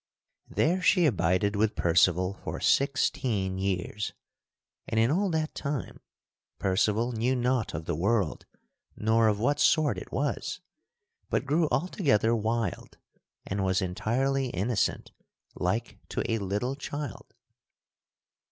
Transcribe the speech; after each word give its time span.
There 0.49 0.81
she 0.81 1.05
abided 1.05 1.55
with 1.55 1.75
Percival 1.75 2.39
for 2.43 2.59
sixteen 2.59 3.59
years, 3.59 4.13
and 4.87 4.99
in 4.99 5.11
all 5.11 5.29
that 5.29 5.53
time 5.53 5.99
Percival 6.57 7.11
knew 7.11 7.35
naught 7.35 7.75
of 7.75 7.85
the 7.85 7.93
world 7.95 8.47
nor 8.97 9.27
of 9.27 9.39
what 9.39 9.59
sort 9.59 9.99
it 9.99 10.11
was, 10.11 10.59
but 11.29 11.45
grew 11.45 11.69
altogether 11.69 12.35
wild 12.35 12.97
and 13.45 13.63
was 13.63 13.79
entirely 13.79 14.47
innocent 14.49 15.11
like 15.53 15.99
to 16.09 16.23
a 16.27 16.39
little 16.39 16.75
child. 16.75 17.35